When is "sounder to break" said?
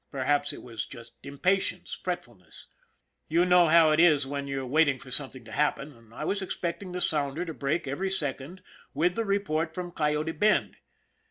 7.01-7.85